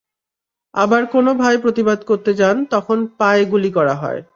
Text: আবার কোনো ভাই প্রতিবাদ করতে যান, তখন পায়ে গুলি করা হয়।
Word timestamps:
আবার 0.73 1.01
কোনো 1.05 1.31
ভাই 1.33 1.55
প্রতিবাদ 1.57 1.99
করতে 2.03 2.31
যান, 2.33 2.55
তখন 2.65 2.97
পায়ে 3.19 3.43
গুলি 3.45 3.71
করা 3.71 3.95
হয়। 3.95 4.21